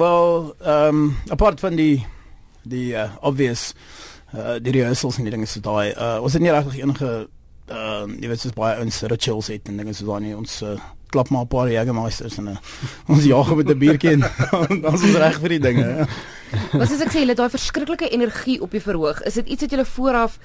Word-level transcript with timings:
Wel, 0.00 0.54
ehm 0.58 0.94
um, 0.94 1.16
apart 1.28 1.60
van 1.60 1.74
die 1.76 2.06
die 2.62 2.92
uh, 2.92 3.10
obvious 3.20 3.74
uh, 4.34 4.56
die 4.62 4.72
rehearsals 4.72 5.18
en 5.18 5.26
die 5.26 5.32
dinge 5.34 5.46
so 5.46 5.60
daai, 5.60 5.92
uh, 5.92 6.22
ons 6.24 6.32
het 6.32 6.42
nie 6.42 6.52
regtig 6.52 6.78
enige 6.80 7.10
uh, 7.68 8.06
jy 8.08 8.30
weet 8.30 8.40
soos 8.40 8.56
baie 8.56 8.78
ons 8.80 9.02
rituals 9.12 9.50
het 9.52 9.68
en 9.68 9.76
dinge 9.76 9.92
so 9.92 10.08
daai 10.08 10.24
nie. 10.24 10.32
Ons 10.36 10.54
uh, 10.64 10.78
klap 11.10 11.30
maar 11.30 11.44
'n 11.44 11.52
paar 11.52 11.70
Jägermeisters 11.70 12.38
en 12.38 12.48
uh, 12.48 12.56
ons 13.12 13.24
jaag 13.24 13.54
met 13.54 13.68
'n 13.68 13.78
biertjie 13.78 14.10
en 14.10 14.20
dan 14.82 14.94
is 14.94 15.02
ons 15.02 15.16
reg 15.16 15.40
vir 15.40 15.48
die 15.48 15.60
dinge. 15.60 15.86
Ja. 15.86 16.06
Wat 16.50 16.90
as 16.90 17.02
ek 17.04 17.12
sê, 17.12 17.20
jy 17.22 17.28
het 17.30 17.38
daai 17.38 17.50
verskriklike 17.52 18.08
energie 18.10 18.58
op 18.62 18.72
jou 18.74 18.82
verhoog. 18.82 19.20
Is 19.22 19.36
dit 19.38 19.46
iets 19.54 19.62
wat 19.62 19.70
jy 19.70 19.84
vooraf 19.84 20.38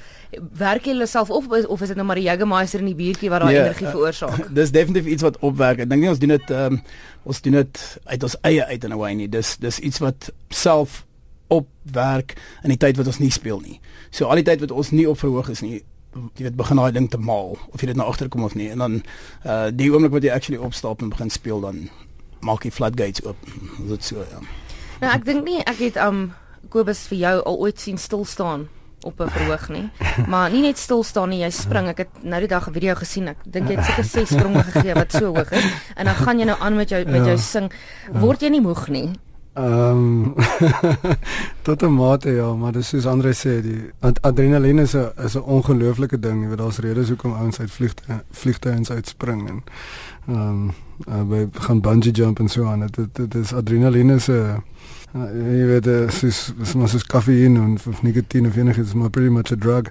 werk 0.58 0.86
jy 0.86 0.94
jouself 0.98 1.30
of 1.30 1.48
of 1.50 1.82
is 1.82 1.88
dit 1.88 1.98
nou 1.98 2.06
maar 2.06 2.20
die 2.20 2.28
Jägermeister 2.28 2.80
en 2.80 2.86
die 2.92 2.98
biertjie 2.98 3.30
wat 3.30 3.42
daai 3.42 3.54
nee, 3.54 3.64
energie 3.64 3.88
veroorsaak? 3.88 4.40
Uh, 4.40 4.54
dis 4.60 4.72
definitief 4.72 5.06
iets 5.06 5.26
wat 5.26 5.40
opwerk. 5.40 5.80
Ek 5.80 5.90
dink 5.90 6.02
nie 6.02 6.10
ons 6.10 6.22
doen 6.22 6.36
dit 6.36 6.50
um, 6.52 6.82
ons 7.24 7.42
doen 7.42 7.60
dit 7.62 7.84
uit 8.06 8.24
ons 8.30 8.38
eie 8.42 8.66
uit 8.66 8.84
in 8.84 8.92
'n 8.92 9.02
way 9.02 9.14
nie. 9.14 9.30
Dis 9.30 9.58
dis 9.58 9.80
iets 9.80 10.00
wat 10.00 10.32
self 10.50 11.06
opwerk 11.48 12.36
in 12.64 12.74
die 12.74 12.82
tyd 12.82 12.98
wat 12.98 13.08
ons 13.08 13.20
nie 13.20 13.32
speel 13.32 13.60
nie. 13.60 13.80
So 14.12 14.30
al 14.30 14.42
die 14.42 14.48
tyd 14.48 14.62
wat 14.62 14.72
ons 14.72 14.92
nie 14.92 15.10
op 15.10 15.20
verhoog 15.20 15.50
is 15.50 15.62
nie, 15.62 15.84
jy 16.16 16.48
weet 16.48 16.56
begin 16.56 16.80
daai 16.80 16.92
ding 16.96 17.10
te 17.12 17.18
maal 17.18 17.58
of 17.72 17.82
jy 17.82 17.88
dit 17.92 18.00
nou 18.00 18.08
agterkom 18.08 18.44
of 18.48 18.56
nie 18.56 18.70
en 18.72 18.84
dan 18.84 19.02
uh 19.44 19.68
die 19.72 19.92
oomblik 19.92 20.12
wat 20.16 20.24
jy 20.24 20.32
actually 20.32 20.62
opstap 20.62 21.02
en 21.02 21.10
begin 21.10 21.30
speel 21.30 21.62
dan 21.62 21.90
maak 22.46 22.64
jy 22.64 22.72
floodgates 22.72 23.24
oop. 23.26 23.38
Dit 23.90 24.04
so 24.04 24.24
ja. 24.24 24.40
Nou 25.02 25.12
ek 25.12 25.26
dink 25.26 25.46
nie 25.46 25.62
ek 25.66 25.82
het 25.82 25.98
um 25.98 26.34
Kobus 26.70 27.06
vir 27.12 27.18
jou 27.18 27.36
al 27.46 27.60
ooit 27.62 27.80
sien 27.80 27.98
stil 28.02 28.26
staan 28.26 28.68
op 29.06 29.20
'n 29.22 29.30
verhoog 29.30 29.70
nie. 29.70 29.90
Maar 30.32 30.50
nie 30.50 30.62
net 30.62 30.78
stil 30.78 31.04
staan 31.04 31.30
nie, 31.30 31.44
jy 31.44 31.50
spring. 31.50 31.88
Ek 31.88 31.98
het 31.98 32.24
nou 32.24 32.40
die 32.40 32.48
dag 32.48 32.68
'n 32.68 32.74
video 32.74 32.96
gesien. 32.96 33.28
Ek 33.28 33.38
dink 33.46 33.70
jy 33.70 33.76
het 33.76 33.86
seker 33.86 34.04
ses 34.04 34.30
spronge 34.30 34.64
gegee 34.64 34.94
wat 34.94 35.12
so 35.12 35.36
hoog 35.36 35.52
is 35.52 35.66
en 35.96 36.06
dan 36.06 36.16
gaan 36.16 36.40
jy 36.40 36.46
nou 36.46 36.58
aan 36.60 36.76
met 36.76 36.90
jou 36.90 37.06
met 37.06 37.26
jou 37.26 37.38
sing. 37.38 37.72
Word 38.12 38.42
jy 38.42 38.50
nie 38.50 38.62
moeg 38.62 38.88
nie? 38.90 39.12
Ehm 39.56 40.34
um, 40.34 40.34
tot 41.66 41.82
'n 41.82 41.94
mate 41.94 42.30
ja, 42.30 42.54
maar 42.54 42.72
dis 42.72 42.88
soos 42.88 43.06
Andre 43.06 43.32
sê, 43.34 43.62
die 43.62 43.92
ad 44.00 44.22
adrenalien 44.22 44.80
is 44.80 44.96
'n 44.96 45.12
is 45.24 45.36
'n 45.36 45.48
ongelooflike 45.48 46.20
ding. 46.20 46.42
Jy 46.42 46.48
weet 46.48 46.58
daar's 46.58 46.78
redes 46.78 47.08
hoekom 47.08 47.34
ouens 47.34 47.60
uit 47.60 47.72
vliegte 47.72 48.24
vliegtuie 48.32 48.90
uitspring 48.90 49.48
en 49.50 49.64
ehm 50.28 50.40
um, 50.40 50.74
uh, 51.08 51.22
by 51.24 51.48
gaan 51.52 51.82
bungee 51.82 52.12
jump 52.12 52.40
en 52.40 52.48
so 52.48 52.66
aan. 52.66 52.88
Dit 52.92 53.16
dit 53.16 53.36
is 53.36 53.54
adrenalien 53.54 54.10
is 54.10 54.28
'n 54.28 54.32
uh, 54.32 55.24
jy 55.60 55.66
weet 55.66 55.84
dis 55.84 56.24
is 56.24 56.74
mos 56.74 56.94
is 56.94 57.06
koffie 57.06 57.46
en 57.46 57.80
of 57.88 58.02
nikotien 58.02 58.48
of 58.48 58.56
enigiets, 58.56 58.94
maar 58.94 59.10
pretty 59.10 59.32
much 59.32 59.52
a 59.52 59.56
drug. 59.56 59.84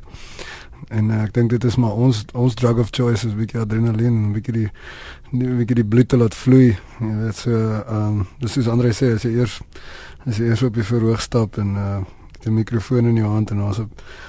En 0.88 1.10
uh, 1.10 1.22
ek 1.22 1.34
dink 1.34 1.50
dit 1.50 1.64
is 1.64 1.77
maar 1.77 1.92
ons 1.92 2.24
ons 2.32 2.54
drug 2.54 2.78
of 2.78 2.90
choice 2.90 3.27
is 3.27 3.36
bietjie 3.36 3.60
adrenalien 3.60 4.16
en 4.16 4.32
bietjie 4.32 4.54
die 4.54 4.70
bietjie 5.32 5.80
die 5.80 5.84
bloed 5.84 6.12
laat 6.12 6.34
vloei. 6.34 6.77
Jy 7.00 7.14
weet 7.22 7.40
so 7.44 7.54
ehm 7.54 8.20
um, 8.20 8.27
dis 8.40 8.52
soos 8.52 8.68
Andre 8.68 8.92
sê 8.92 9.14
as 9.14 9.24
jy 9.24 9.34
eers 9.38 9.60
as 10.27 10.38
jy 10.38 10.50
eers 10.50 10.62
op 10.62 10.74
die 10.74 10.86
verhoog 10.86 11.20
stap 11.20 11.58
en 11.58 11.74
uh 11.77 11.96
die 12.44 12.52
mikrofoon 12.52 13.06
in 13.08 13.16
jou 13.16 13.28
hand 13.32 13.50
en 13.55 13.62
daar's 13.62 13.78
'n 13.80 13.88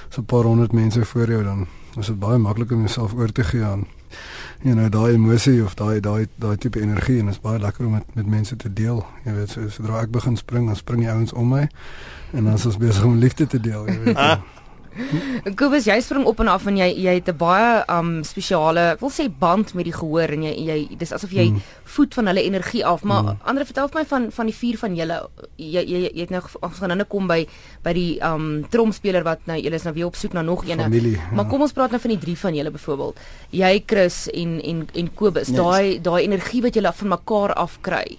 so 0.10 0.22
'n 0.22 0.26
paar 0.26 0.48
honderd 0.48 0.72
mense 0.72 1.06
voor 1.06 1.28
jou 1.28 1.44
dan 1.44 1.68
is 2.00 2.08
dit 2.08 2.20
baie 2.20 2.38
maklik 2.38 2.72
om 2.72 2.80
jouself 2.80 3.14
oor 3.14 3.32
te 3.32 3.44
gee 3.44 3.64
aan 3.64 3.84
jy 4.66 4.74
nou 4.74 4.88
daai 4.90 5.14
emosie 5.14 5.60
of 5.64 5.76
daai 5.78 6.00
daai 6.02 6.26
daai 6.42 6.56
tipe 6.62 6.82
energie 6.82 7.20
en 7.22 7.30
dit 7.30 7.36
is 7.36 7.42
baie 7.44 7.60
lekker 7.62 7.86
om 7.86 7.98
met 7.98 8.16
met 8.18 8.28
mense 8.28 8.56
te 8.56 8.72
deel. 8.74 9.04
Jy 9.26 9.34
weet 9.38 9.54
so 9.54 9.70
sodra 9.70 10.02
ek 10.02 10.14
begin 10.14 10.38
spring, 10.38 10.68
dan 10.68 10.80
spring 10.80 11.04
die 11.04 11.12
ouens 11.12 11.34
om 11.34 11.52
my 11.54 11.68
en 12.34 12.44
dan 12.44 12.54
is 12.54 12.66
ons 12.66 12.80
besig 12.82 13.04
om 13.06 13.18
liefde 13.22 13.48
te 13.48 13.60
deel, 13.62 13.88
jy 13.90 13.98
weet. 14.08 14.18
Kobus, 15.60 15.86
jy 15.88 15.98
spring 16.04 16.26
op 16.28 16.40
en 16.40 16.50
af 16.52 16.66
en 16.70 16.78
jy 16.80 16.88
jy 17.06 17.14
het 17.20 17.30
'n 17.30 17.38
baie 17.38 17.84
um 17.92 18.24
spesiale, 18.24 18.98
wil 19.00 19.12
sê 19.12 19.28
band 19.30 19.74
met 19.74 19.86
die 19.86 19.94
gehoor 19.94 20.30
en 20.32 20.44
jy 20.44 20.54
jy 20.56 20.98
dis 20.98 21.12
asof 21.12 21.32
jy 21.32 21.50
mm. 21.52 21.62
voed 21.84 22.14
van 22.14 22.28
hulle 22.28 22.44
energie 22.44 22.86
af. 22.86 23.04
Maar 23.04 23.24
mm. 23.24 23.38
ander 23.44 23.66
vertel 23.66 23.90
my 23.94 24.06
van 24.06 24.32
van 24.32 24.46
die 24.46 24.56
vier 24.56 24.78
van 24.78 24.96
julle. 24.96 25.30
Jy 25.58 25.84
jy 25.84 26.00
jy 26.14 26.22
het 26.22 26.30
nou 26.30 26.42
ons 26.62 26.80
gaan 26.80 26.98
nou 26.98 27.08
kom 27.08 27.28
by 27.28 27.48
by 27.84 27.94
die 27.94 28.20
um 28.24 28.66
tromspeler 28.70 29.24
wat 29.24 29.46
nou 29.46 29.60
julle 29.60 29.76
is 29.76 29.84
nou 29.84 29.94
weer 29.94 30.06
op 30.06 30.16
soek 30.16 30.34
na 30.34 30.42
nog 30.42 30.66
een. 30.66 30.80
Ja. 30.80 31.32
Maar 31.32 31.46
kom 31.46 31.62
ons 31.62 31.74
praat 31.74 31.92
nou 31.92 32.02
van 32.02 32.12
die 32.12 32.20
drie 32.20 32.38
van 32.38 32.56
julle 32.56 32.72
byvoorbeeld. 32.72 33.20
Jy 33.52 33.84
Chris 33.86 34.30
en 34.34 34.62
en 34.62 34.88
en 34.94 35.14
Kobus. 35.14 35.48
Yes. 35.48 35.58
Daai 35.58 36.02
daai 36.02 36.24
energie 36.24 36.62
wat 36.62 36.74
julle 36.74 36.94
van 36.94 37.08
mekaar 37.08 37.54
af 37.54 37.78
kry. 37.82 38.18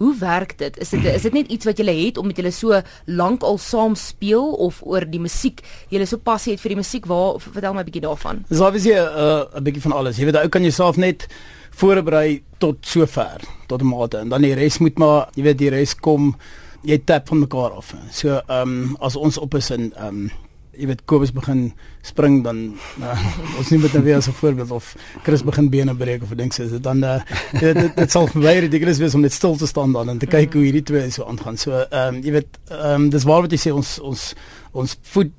Hoe 0.00 0.14
werk 0.16 0.54
dit? 0.58 0.78
Is 0.80 0.88
dit 0.94 1.04
is 1.04 1.22
dit 1.28 1.34
net 1.36 1.50
iets 1.52 1.66
wat 1.68 1.78
jy 1.78 1.92
het 1.92 2.18
om 2.18 2.30
met 2.30 2.38
julle 2.40 2.50
so 2.56 2.78
lank 3.04 3.42
al 3.44 3.58
saam 3.60 3.94
speel 4.00 4.46
of 4.56 4.78
oor 4.80 5.04
die 5.04 5.20
musiek? 5.20 5.60
Jy 5.92 6.00
is 6.00 6.14
so 6.14 6.16
passie 6.16 6.54
het 6.54 6.62
vir 6.64 6.72
die 6.72 6.78
musiek. 6.80 7.04
Waar 7.10 7.36
vertel 7.36 7.74
my 7.76 7.82
'n 7.82 7.84
bietjie 7.84 8.06
daarvan. 8.08 8.44
Dis 8.48 8.60
obviously 8.64 8.96
'n 8.96 9.52
uh, 9.56 9.60
bietjie 9.60 9.82
van 9.82 9.92
alles. 9.92 10.16
Jy 10.16 10.24
weet, 10.24 10.36
ou 10.36 10.48
kan 10.48 10.62
jouself 10.62 10.96
net 10.96 11.28
voorberei 11.70 12.42
tot 12.58 12.76
sover, 12.80 13.40
tot 13.66 13.82
'n 13.82 13.86
mate 13.86 14.18
en 14.18 14.28
dan 14.28 14.42
die 14.42 14.54
res 14.54 14.78
moet 14.78 14.98
maar, 14.98 15.28
jy 15.34 15.42
weet, 15.42 15.58
die 15.58 15.70
res 15.70 15.94
kom 15.94 16.36
jy 16.82 16.98
tap 17.04 17.28
van 17.28 17.38
mekaar 17.38 17.76
af. 17.76 17.94
So 18.10 18.40
ehm 18.48 18.68
um, 18.68 18.96
as 19.00 19.16
ons 19.16 19.38
op 19.38 19.54
is 19.54 19.70
in 19.70 19.92
ehm 19.96 20.06
um, 20.06 20.30
jy 20.80 20.88
weet 20.88 21.04
Kobus 21.10 21.32
begin 21.36 21.72
spring 22.06 22.40
dan 22.44 22.62
uh, 23.04 23.24
ons 23.60 23.70
neem 23.72 23.84
dit 23.84 23.96
nou 23.96 24.02
weer 24.06 24.20
as 24.20 24.28
'n 24.28 24.36
voorbeeld 24.40 24.70
of 24.70 24.94
Chris 25.22 25.44
begin 25.44 25.68
bene 25.70 25.94
breek 25.94 26.22
of 26.22 26.32
dink 26.36 26.56
sy 26.56 26.62
is 26.68 26.70
dit 26.76 26.82
dan 26.82 27.04
uh, 27.04 27.20
dit, 27.52 27.74
dit, 27.76 27.96
dit 27.96 28.10
sal 28.10 28.26
vir 28.32 28.42
my 28.42 28.54
ridiculous 28.66 28.98
wees 28.98 29.14
om 29.14 29.20
net 29.20 29.36
stil 29.36 29.56
te 29.56 29.66
staan 29.66 29.92
dan 29.92 30.08
en 30.08 30.18
te 30.18 30.26
kyk 30.26 30.56
hoe 30.56 30.64
hierdie 30.64 30.82
twee 30.82 31.10
so 31.10 31.24
aangaan. 31.24 31.56
So 31.56 31.76
ehm 31.76 32.16
um, 32.16 32.22
jy 32.24 32.32
weet 32.38 32.58
ehm 32.70 32.94
um, 32.94 33.10
dis 33.10 33.28
waar 33.28 33.44
wat 33.44 33.52
jy 33.52 33.60
sê 33.60 33.74
ons 33.74 33.98
ons 34.00 34.34
ons 34.72 34.98
voet 35.12 35.32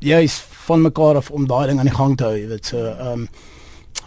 jy's 0.00 0.40
van 0.66 0.82
mekaar 0.82 1.20
af 1.20 1.30
om 1.30 1.46
daai 1.46 1.66
ding 1.68 1.78
aan 1.78 1.90
die 1.90 1.96
gang 1.96 2.16
te 2.16 2.24
hou, 2.24 2.36
jy 2.36 2.48
weet 2.48 2.66
so 2.72 2.84
ehm 2.90 3.26
um, 3.26 3.30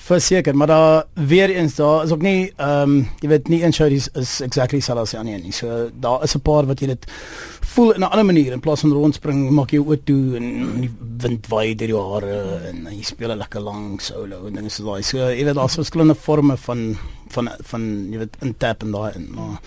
verseker, 0.04 0.56
maar 0.56 0.68
daar 0.68 1.06
weer 1.14 1.50
eens 1.50 1.76
daar 1.76 2.04
is 2.04 2.12
ook 2.12 2.22
nie 2.22 2.52
ehm 2.56 2.82
um, 2.82 3.10
jy 3.20 3.30
weet 3.30 3.48
nie 3.48 3.64
een 3.64 3.74
show 3.74 3.88
is, 3.92 4.10
is 4.20 4.40
exactly 4.42 4.80
selfs 4.80 5.16
aan 5.16 5.26
nie. 5.26 5.52
So 5.52 5.90
daar 5.94 6.24
is 6.24 6.36
'n 6.36 6.42
paar 6.42 6.66
wat 6.66 6.80
jy 6.80 6.88
dit 6.88 7.06
voel 7.74 7.94
in 7.96 8.02
'n 8.02 8.12
ander 8.12 8.26
manier 8.26 8.54
in 8.54 8.60
plaas 8.60 8.82
van 8.82 8.94
rondspring, 8.94 9.50
maak 9.52 9.72
jy 9.72 9.80
oop 9.80 10.06
toe 10.06 10.36
en 10.38 10.48
die 10.82 10.92
wind 11.24 11.48
waai 11.48 11.76
deur 11.76 11.90
jou 11.90 12.04
hare 12.14 12.70
en 12.70 12.88
jy 12.92 13.04
speel 13.04 13.32
'n 13.32 13.38
lekker 13.38 13.62
lang 13.62 14.02
solo 14.02 14.48
en 14.48 14.54
dinge 14.54 14.70
so 14.70 14.84
daai. 14.84 15.04
So 15.04 15.18
jy 15.18 15.46
weet 15.46 15.56
daar's 15.56 15.76
verskillende 15.76 16.16
forme 16.16 16.58
van 16.58 16.98
van 17.30 17.50
van 17.64 18.12
jy 18.12 18.18
weet 18.18 18.38
in 18.42 18.56
tap 18.58 18.84
en 18.84 18.92
daai 18.92 19.12
en 19.16 19.28
maar 19.34 19.58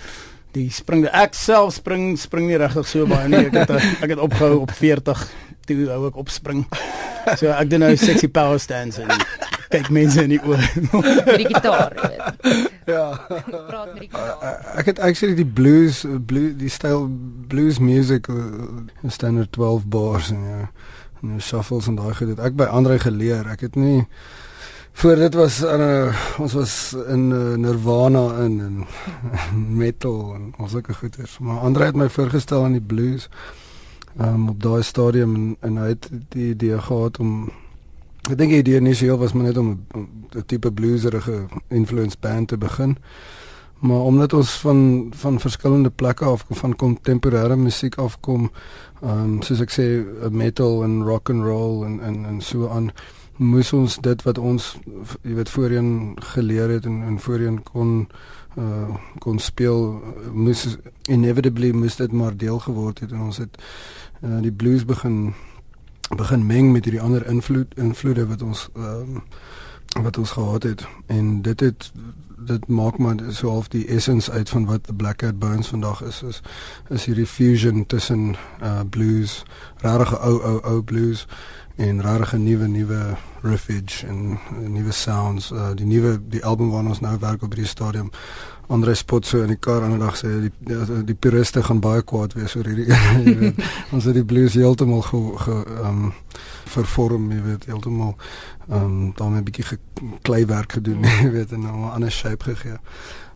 die 0.53 0.71
spring 0.71 1.07
ek 1.07 1.35
self 1.35 1.75
spring 1.75 2.19
spring 2.19 2.47
nie 2.47 2.57
regtig 2.57 2.87
so 2.89 3.07
baie 3.07 3.29
nie. 3.29 3.47
Ek 3.47 3.53
het 3.53 3.71
ek 4.05 4.11
het 4.11 4.19
opgehou 4.19 4.61
op 4.61 4.71
40 4.71 5.29
toe 5.67 5.89
hou 5.89 6.07
ek 6.07 6.17
opspring. 6.17 6.67
So 7.37 7.51
ek 7.51 7.71
doen 7.71 7.81
nou 7.81 7.97
sexy 7.97 8.29
power 8.29 8.59
stands 8.59 8.99
en 8.99 9.09
kyk 9.71 9.91
mense 9.91 10.23
in 10.23 10.31
die 10.31 10.41
oë 10.41 10.63
met 11.27 11.39
die 11.43 11.49
gitaar, 11.51 11.93
weet. 11.97 12.76
Ja. 12.87 13.27
Praat 13.67 13.93
met 13.93 14.01
die 14.01 14.09
gitaar. 14.15 14.43
Uh, 14.43 14.79
ek 14.79 14.93
het 14.93 15.03
actually 15.03 15.35
die 15.35 15.47
blues 15.47 16.05
blue 16.27 16.55
die 16.57 16.71
styl 16.71 17.09
blues 17.51 17.79
music 17.83 18.29
uh, 18.31 18.45
standard 19.09 19.53
12 19.53 19.87
bars 19.87 20.31
en 20.31 20.45
ja. 20.45 20.71
En 21.23 21.41
shuffles 21.41 21.87
en 21.89 21.97
daai 21.97 22.15
gedoen. 22.15 22.43
Ek 22.45 22.55
by 22.59 22.69
Andre 22.71 22.99
geleer. 23.01 23.49
Ek 23.49 23.65
het 23.65 23.75
nie 23.81 24.05
voor 24.97 25.17
dit 25.21 25.35
was 25.35 25.61
uh, 25.65 26.13
ons 26.41 26.53
was 26.57 26.75
in 27.09 27.31
uh, 27.31 27.55
Nirvana 27.61 28.25
in 28.45 28.61
en 28.65 28.77
metal 29.83 30.35
en 30.35 30.51
ons 30.57 30.71
sulke 30.71 30.95
goeters. 30.95 31.39
Maar 31.39 31.59
Andre 31.69 31.91
het 31.91 31.97
my 31.97 32.09
voorgestel 32.09 32.65
aan 32.65 32.79
die 32.79 32.85
blues 32.85 33.29
um, 34.21 34.49
op 34.49 34.63
daai 34.63 34.83
stadium 34.83 35.35
en, 35.35 35.57
en 35.61 35.77
hy 35.83 35.89
het 35.93 36.09
die 36.33 36.51
idee 36.55 36.81
gehad 36.81 37.19
om 37.21 37.49
Ek 38.27 38.39
dink 38.39 38.51
die 38.51 38.59
idee 38.59 38.81
initieel 38.81 39.19
was 39.19 39.33
maar 39.33 39.47
net 39.47 39.57
om 39.57 39.87
'n 39.95 40.43
tipe 40.47 40.73
blueserige 40.73 41.47
influence 41.69 42.17
band 42.21 42.49
te 42.49 42.59
begin. 42.59 42.97
Maar 43.79 44.01
omdat 44.01 44.33
ons 44.33 44.51
van 44.61 45.07
van 45.11 45.41
verskillende 45.41 45.91
plekke 45.91 46.25
af 46.25 46.45
van 46.49 46.77
kontemporêre 46.77 47.57
musiek 47.57 47.95
afkom, 47.95 48.51
ehm 49.03 49.19
um, 49.19 49.43
soos 49.43 49.61
ek 49.61 49.71
sê 49.71 50.05
metal 50.31 50.83
en 50.83 51.05
rock 51.05 51.31
and 51.31 51.45
roll 51.45 51.85
en 51.85 52.01
en 52.01 52.25
en 52.25 52.41
so 52.41 52.69
aan 52.69 52.91
moes 53.37 53.73
ons 53.73 53.99
dit 54.01 54.23
wat 54.25 54.39
ons 54.39 54.69
jy 55.23 55.35
weet 55.37 55.51
voorheen 55.53 56.17
geleer 56.35 56.71
het 56.73 56.87
en 56.89 57.03
en 57.05 57.19
voorheen 57.21 57.63
kon 57.63 58.09
uh 58.57 58.97
kon 59.19 59.39
speel 59.39 60.03
moes 60.33 60.79
inevitably 61.09 61.73
moes 61.73 61.97
dit 61.97 62.13
maar 62.13 62.37
deel 62.37 62.59
geword 62.59 63.01
het 63.05 63.13
en 63.13 63.21
ons 63.29 63.37
het 63.37 63.59
uh, 64.25 64.41
die 64.41 64.53
blues 64.53 64.85
begin 64.85 65.35
begin 66.15 66.47
meng 66.47 66.73
met 66.73 66.85
hierdie 66.85 67.03
ander 67.03 67.27
invloed 67.27 67.75
invloede 67.75 68.27
wat 68.27 68.43
ons 68.43 68.69
ehm 68.75 69.17
um, 69.17 69.23
wat 70.03 70.19
ons 70.19 70.31
gehad 70.31 70.63
het. 70.63 70.87
En 71.07 71.43
dit 71.43 71.61
het 71.61 71.93
dit 72.37 72.67
maak 72.67 72.99
maar 72.99 73.15
so 73.29 73.49
half 73.49 73.69
die 73.69 73.87
essence 73.87 74.31
uit 74.31 74.49
van 74.49 74.65
wat 74.67 74.85
the 74.85 74.95
Black 74.95 75.17
Cat 75.17 75.39
Bones 75.39 75.67
vandag 75.67 76.03
is 76.03 76.23
is 76.23 76.41
is 76.89 77.05
hierdie 77.05 77.27
fusion 77.27 77.87
tussen 77.87 78.37
uh 78.63 78.81
blues, 78.91 79.45
rarige 79.77 80.19
ou 80.19 80.43
ou 80.43 80.61
ou 80.63 80.83
blues 80.83 81.27
en 81.77 82.03
rarige 82.03 82.37
nuwe 82.37 82.67
nuwe 82.69 83.17
riffage 83.43 84.07
en 84.07 84.39
nuwe 84.69 84.93
sounds 84.93 85.51
uh 85.51 85.71
die 85.75 85.87
nuwe 85.87 86.21
die 86.29 86.45
album 86.45 86.71
waarna 86.71 86.89
ons 86.89 87.01
nou 87.01 87.19
werk 87.19 87.43
op 87.43 87.53
hierdie 87.53 87.71
stadium 87.71 88.11
Andre 88.69 88.95
spot 88.95 89.27
so 89.27 89.43
in 89.43 89.53
die 89.53 89.61
kar 89.63 89.83
ander 89.83 89.99
dag 89.99 90.17
sê 90.19 90.31
die 90.47 90.53
die, 90.59 91.03
die 91.07 91.15
puriste 91.15 91.63
gaan 91.63 91.81
baie 91.81 92.03
kwaad 92.03 92.35
wees 92.35 92.57
oor 92.57 92.67
hierdie 92.67 92.89
jy 93.27 93.37
weet. 93.43 93.61
Ons 93.95 94.09
het 94.09 94.15
die 94.15 94.25
blues 94.25 94.55
heeltemal 94.59 95.05
ge, 95.07 95.21
ge 95.45 95.61
um 95.87 96.13
vervorm 96.75 97.31
jy 97.31 97.43
weet 97.45 97.69
heeltemal 97.71 98.17
um 98.69 99.13
daarmee 99.17 99.41
'n 99.41 99.45
bietjie 99.45 99.79
kleiwerk 100.23 100.79
gedoen 100.81 101.05
jy 101.23 101.31
weet 101.31 101.53
en 101.53 101.63
'n 101.63 101.93
ander 101.93 102.11
shape 102.11 102.45
gegee. 102.45 102.79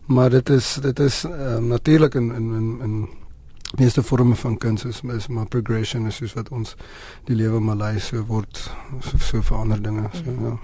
Maar 0.05 0.29
dit 0.29 0.49
is 0.49 0.73
dit 0.81 0.99
is 0.99 1.23
um, 1.23 1.67
natuurlik 1.67 2.15
in 2.15 2.31
in 2.35 2.53
in 2.53 2.79
in 2.81 3.09
meeste 3.77 4.03
forme 4.03 4.35
van 4.35 4.57
kuns 4.57 4.83
is, 4.85 5.01
is 5.01 5.27
maar 5.27 5.45
progression 5.45 6.07
is 6.07 6.15
soos 6.15 6.33
wat 6.33 6.49
ons 6.49 6.75
die 7.25 7.35
lewe 7.35 7.59
maar 7.59 7.75
lei 7.75 7.99
so 7.99 8.23
word 8.27 8.57
so, 8.99 9.17
so 9.17 9.41
verander 9.41 9.81
dinge 9.81 10.09
so 10.11 10.35
ja. 10.41 10.57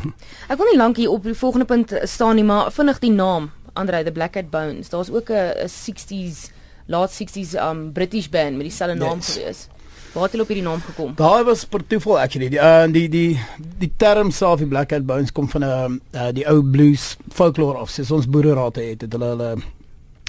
Ek 0.52 0.56
wil 0.56 0.70
nie 0.70 0.78
lank 0.78 0.96
hier 0.96 1.10
op 1.10 1.22
die 1.22 1.34
volgende 1.34 1.66
punt 1.66 1.92
staan 2.02 2.38
nie, 2.38 2.44
maar 2.44 2.72
vinnig 2.72 2.98
die 2.98 3.12
naam 3.12 3.50
Andre 3.74 4.02
the 4.04 4.12
Black 4.12 4.32
Cat 4.32 4.50
Bones. 4.50 4.88
Daar's 4.88 5.10
ook 5.10 5.30
'n 5.30 5.68
60s 5.68 6.50
laat 6.86 7.10
60s 7.12 7.54
um 7.54 7.92
British 7.92 8.28
band 8.28 8.56
met 8.56 8.66
dieselfde 8.68 8.94
naam 8.94 9.16
yes. 9.16 9.32
gewees. 9.34 9.68
Waar 10.12 10.22
het 10.22 10.32
hulle 10.32 10.42
op 10.42 10.48
hierdie 10.48 10.68
naam 10.68 10.80
gekom? 10.80 11.12
Daar 11.16 11.44
was 11.44 11.64
per 11.64 11.86
toeval 11.86 12.20
actually. 12.20 12.48
Die 12.48 12.58
uh, 12.58 12.86
die 12.86 13.08
die 13.08 13.40
die 13.78 13.92
term 13.96 14.30
self 14.30 14.58
die 14.58 14.66
Black 14.66 14.88
Cat 14.88 15.06
Bones 15.06 15.32
kom 15.32 15.48
van 15.48 15.64
'n 15.64 16.00
uh, 16.14 16.20
uh, 16.20 16.32
die 16.32 16.46
ou 16.46 16.62
blues 16.62 17.16
folklore 17.32 17.80
of 17.80 17.90
soos 17.90 18.10
ons 18.10 18.28
boererate 18.28 18.80
het, 18.80 19.00
het 19.00 19.12
hulle 19.12 19.26
hulle 19.26 19.56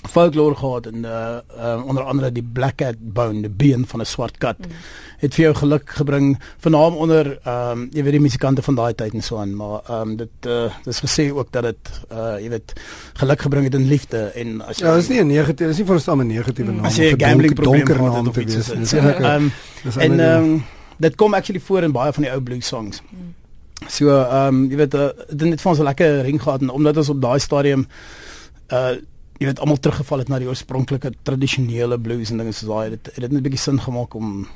folklore 0.07 0.55
gehad 0.55 0.85
en 0.85 1.05
uh, 1.05 1.37
uh 1.57 1.85
onder 1.85 2.03
andere 2.03 2.31
die 2.31 2.43
black 2.43 2.75
cat 2.75 2.95
bone, 2.99 3.41
die 3.41 3.49
been 3.49 3.85
van 3.87 4.01
'n 4.01 4.05
swart 4.05 4.37
kat. 4.37 4.57
Mm. 4.59 4.73
Het 5.17 5.33
vir 5.33 5.43
jou 5.43 5.55
geluk 5.55 5.89
gebring 5.89 6.39
vernaam 6.57 6.95
onder 6.95 7.39
ehm 7.43 7.71
um, 7.71 7.89
jy 7.91 8.03
weet 8.03 8.11
die 8.11 8.21
musikante 8.21 8.61
van 8.61 8.75
daai 8.75 8.93
tyd 8.93 9.13
en 9.13 9.21
so 9.21 9.37
aan, 9.37 9.55
maar 9.55 9.81
ehm 9.87 10.01
um, 10.01 10.15
dit 10.15 10.47
uh 10.47 10.71
dis 10.83 10.99
gesê 10.99 11.31
ook 11.31 11.51
dat 11.51 11.63
dit 11.63 12.01
uh 12.11 12.35
jy 12.41 12.49
weet 12.49 12.73
geluk 13.13 13.41
gebring 13.41 13.63
het 13.63 13.73
in 13.73 13.87
liefde 13.87 14.17
en 14.17 14.61
as 14.61 14.77
jy 14.77 14.85
Ja, 14.85 14.95
dis 14.95 15.07
nie 15.07 15.21
'n 15.21 15.27
negatief, 15.27 15.67
dis 15.67 15.77
nie 15.77 15.85
vir 15.85 15.95
'n 15.95 15.99
stam 15.99 16.21
'n 16.21 16.27
negatiewe 16.27 16.71
naam. 16.71 16.85
As 16.85 16.95
jy 16.97 17.11
'n 17.13 17.19
gambling 17.19 17.53
probleem 17.53 17.85
donker 17.85 18.01
naam 18.03 18.31
te 18.31 18.43
wees. 18.43 18.93
Ehm 18.93 19.23
um, 19.23 19.51
en 19.97 20.19
ehm 20.19 20.43
um, 20.43 20.63
dit 20.97 21.15
kom 21.15 21.33
actually 21.33 21.61
voor 21.61 21.83
in 21.83 21.91
baie 21.91 22.13
van 22.13 22.23
die 22.23 22.31
ou 22.31 22.41
blues 22.41 22.67
songs. 22.67 23.01
Mm. 23.11 23.33
So 23.87 24.09
ehm 24.09 24.47
um, 24.47 24.69
jy 24.69 24.77
weet 24.79 24.93
uh, 24.93 25.09
dit 25.29 25.49
het 25.51 25.61
vir 25.61 25.71
ons 25.71 25.79
'n 25.79 25.83
lekker 25.83 26.21
ring 26.21 26.41
gehad 26.41 26.61
en 26.61 26.69
omdat 26.69 26.97
ons 26.97 27.09
op 27.09 27.21
daai 27.21 27.39
stadium 27.39 27.87
uh 28.73 28.95
jy 29.39 29.49
weet 29.49 29.59
almal 29.59 29.79
teruggeval 29.79 30.23
het 30.23 30.29
na 30.31 30.39
die 30.39 30.47
oorspronklike 30.47 31.11
tradisionele 31.27 31.99
blues 31.99 32.31
en 32.31 32.37
dinge 32.37 32.53
soos 32.55 32.69
daai. 32.69 32.89
Dit 32.95 33.11
het 33.13 33.23
dit 33.23 33.31
net 33.31 33.39
'n 33.39 33.43
bietjie 33.43 33.59
sin 33.59 33.79
gemaak 33.81 34.13
om 34.13 34.47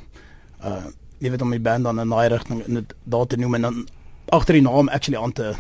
uh 0.64 0.86
jy 1.20 1.30
weet 1.32 1.42
om 1.42 1.52
die 1.52 1.60
band 1.60 1.84
dan 1.84 2.00
in 2.00 2.10
daai 2.10 2.28
rigting 2.28 2.64
in 2.66 2.74
dit 2.74 2.94
daar 3.04 3.28
te 3.28 3.36
noem 3.36 3.56
en 3.56 3.62
dan 3.62 3.88
agter 4.30 4.54
die 4.54 4.64
naam 4.64 4.88
actually 4.88 5.20
aan 5.20 5.34
te 5.34 5.56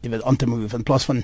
jy 0.00 0.10
weet 0.10 0.22
aan 0.24 0.36
te 0.36 0.46
move. 0.46 0.76
In 0.76 0.82
plaas 0.82 1.04
van 1.04 1.22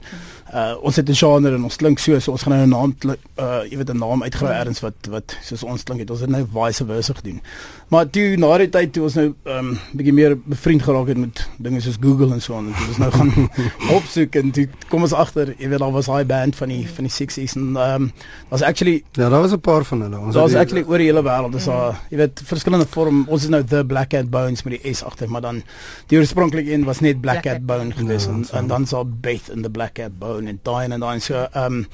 uh 0.55 0.75
ons 0.81 0.96
het 0.96 1.08
'n 1.08 1.14
genre 1.14 1.55
en 1.55 1.64
ons 1.64 1.76
klink 1.76 1.99
so 1.99 2.19
so 2.19 2.32
ons 2.32 2.43
gaan 2.43 2.52
nou 2.52 2.67
'n 2.67 2.69
naam 2.69 2.94
uh 3.38 3.62
jy 3.70 3.76
weet 3.76 3.90
'n 3.90 3.99
naam 3.99 4.23
uitgrawe 4.23 4.52
ja. 4.52 4.61
ergens 4.61 4.81
wat 4.81 4.94
wat 5.11 5.37
soos 5.43 5.62
ons 5.62 5.82
klink 5.82 6.00
het. 6.00 6.11
Ons 6.11 6.20
het 6.20 6.31
nou 6.31 6.46
vice 6.52 6.84
versa 6.84 7.12
gedoen. 7.14 7.40
Maar 7.88 8.11
toe 8.11 8.37
na 8.37 8.58
die 8.58 8.69
tyd 8.69 8.93
toe 8.93 9.02
ons 9.02 9.14
nou 9.14 9.34
um 9.44 9.78
bietjie 9.93 10.12
meer 10.12 10.37
bevriend 10.44 10.82
geraak 10.82 11.06
het 11.06 11.17
met 11.17 11.49
dinge 11.58 11.81
soos 11.81 11.96
Google 12.00 12.32
en 12.32 12.40
so 12.40 12.56
aan 12.56 12.67
en 12.67 12.75
toe 12.75 12.88
ons 12.88 12.99
nou 12.99 13.11
gaan 13.11 13.50
opsoek 13.99 14.34
en 14.34 14.50
toe 14.50 14.69
kom 14.88 15.02
ons 15.02 15.12
agter 15.12 15.55
jy 15.58 15.69
weet 15.69 15.78
daar 15.78 15.93
was 15.93 16.06
daai 16.06 16.25
band 16.25 16.56
van 16.56 16.69
die 16.69 16.88
van 16.88 17.05
die 17.05 17.12
60s 17.12 17.56
en 17.56 17.76
um 17.76 18.12
was 18.49 18.62
actually 18.62 19.02
ja 19.12 19.28
daar 19.28 19.40
was 19.40 19.52
'n 19.52 19.61
paar 19.61 19.84
van 19.84 20.00
hulle. 20.00 20.19
Ons 20.19 20.34
was 20.34 20.55
actually 20.55 20.84
oor 20.84 20.99
die 20.99 21.06
hele 21.06 21.23
wêreld. 21.23 21.52
Daar 21.52 21.62
ja. 21.62 22.00
jy 22.11 22.17
weet 22.17 22.40
verskillende 22.44 22.87
vorm. 22.87 23.25
Ons 23.28 23.43
is 23.43 23.49
nou 23.49 23.64
the 23.64 23.84
black 23.84 24.08
cat 24.08 24.31
bones 24.31 24.62
met 24.62 24.82
die 24.82 24.94
s 24.94 25.02
agter 25.02 25.31
maar 25.31 25.40
dan 25.40 25.62
die 26.06 26.19
oorspronklike 26.19 26.73
een 26.73 26.84
was 26.84 27.00
net 27.00 27.20
black 27.20 27.43
cat 27.43 27.67
bone 27.67 27.93
geweest 27.93 28.26
ja, 28.26 28.58
en, 28.58 28.66
en 28.67 28.73
dan 28.75 28.87
sal 28.87 29.07
Beth 29.07 29.49
in 29.55 29.63
the 29.63 29.71
Black 29.71 29.95
Cat 29.95 30.19
Bone 30.19 30.51
en 30.51 30.59
daai 30.67 30.91
en 30.91 31.01
daai 31.01 31.21
so 31.23 31.47
ehm 31.47 31.65
um, 31.65 31.85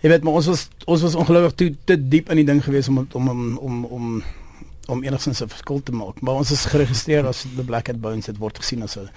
jy 0.00 0.08
weet 0.12 0.22
maar 0.24 0.38
ons 0.38 0.46
was 0.46 0.68
ons 0.86 1.02
was 1.02 1.16
ongelukkig 1.18 1.56
te, 1.58 1.70
te 1.90 1.96
diep 2.08 2.30
in 2.30 2.38
die 2.40 2.46
ding 2.46 2.62
gewees 2.64 2.88
om 2.88 3.02
om 3.12 3.28
om 3.28 3.56
om 3.58 3.84
om 3.84 4.12
om 4.90 5.02
enigstens 5.02 5.40
'n 5.40 5.48
verskil 5.48 5.82
te 5.82 5.92
maak. 5.92 6.20
Maar 6.20 6.34
ons 6.34 6.50
is 6.50 6.64
geregistreer 6.64 7.26
as 7.26 7.46
The 7.56 7.62
Black 7.62 7.84
Cat 7.84 8.00
Bones. 8.00 8.24
Dit 8.24 8.38
word 8.38 8.58
gesien 8.58 8.82
as 8.82 8.96
'n 8.96 9.08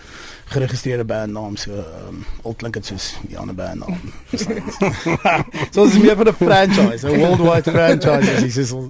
geregistreerde 0.45 1.03
bandnaam. 1.03 1.55
So 1.55 1.71
ehm 1.71 2.07
um, 2.07 2.25
al 2.43 2.53
klink 2.53 2.73
dit 2.73 2.85
soos 2.85 3.15
'n 3.29 3.35
ander 3.35 3.55
bandnaam. 3.55 3.99
so 5.73 5.85
dis 5.85 5.97
meer 5.97 6.15
vir 6.15 6.27
'n 6.27 6.33
franchise, 6.33 7.07
'n 7.07 7.19
worldwide 7.19 7.71
franchise 7.71 8.31
as 8.35 8.69
jy 8.69 8.89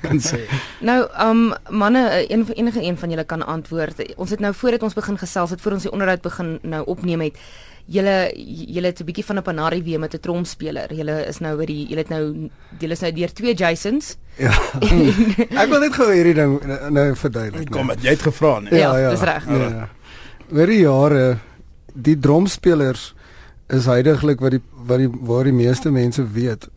kan 0.00 0.20
sê. 0.20 0.40
Nou, 0.80 1.08
ehm 1.10 1.28
um, 1.28 1.54
manne, 1.68 2.24
een 2.28 2.46
van 2.46 2.54
enige 2.54 2.82
een 2.82 2.98
van 2.98 3.10
julle 3.10 3.24
kan 3.24 3.46
antwoord. 3.46 4.16
Ons 4.16 4.30
het 4.30 4.40
nou 4.40 4.54
voordat 4.54 4.82
ons 4.82 4.94
begin 4.94 5.18
gesels 5.18 5.50
het, 5.50 5.60
voor 5.60 5.72
ons 5.72 5.82
die 5.82 5.92
onderhoud 5.92 6.20
begin 6.20 6.58
nou 6.62 6.84
opneem 6.86 7.20
het 7.20 7.36
julle 7.86 8.32
julle 8.34 8.86
het 8.86 9.00
'n 9.00 9.04
bietjie 9.04 9.24
van 9.24 9.38
'n 9.38 9.42
panari 9.42 9.82
weer 9.82 9.98
met 9.98 10.14
'n 10.14 10.20
tromspeler. 10.20 10.94
Julle 10.94 11.26
is 11.26 11.38
nou 11.38 11.56
by 11.56 11.64
die 11.64 11.86
julle 11.86 12.00
het 12.00 12.08
nou 12.08 12.50
julle 12.78 12.92
is 12.92 13.00
nou 13.00 13.12
deur 13.12 13.32
twee 13.32 13.54
Jasons. 13.54 14.16
Ja. 14.36 14.52
ek 15.62 15.68
wil 15.68 15.80
net 15.80 15.94
gou 15.94 16.12
hierdie 16.12 16.34
ding 16.34 16.60
nou 16.90 17.16
verduidelik. 17.16 17.70
Kom, 17.70 17.90
jy 18.00 18.10
het 18.10 18.22
gevra, 18.22 18.60
nee. 18.60 18.78
Ja, 18.78 18.96
ja, 18.96 19.10
dis 19.10 19.20
reg. 19.20 19.44
Ja. 19.46 19.68
ja. 19.68 19.88
Oor 20.52 20.66
die 20.66 20.80
jare 20.80 21.38
die 21.94 22.18
drumspelers 22.18 23.14
is 23.68 23.86
heidaglik 23.86 24.40
wat 24.40 24.50
die 24.50 24.62
wat 24.86 24.98
die 24.98 25.10
waar 25.10 25.44
die 25.44 25.52
meeste 25.52 25.90
mense 25.90 26.24
weet. 26.32 26.68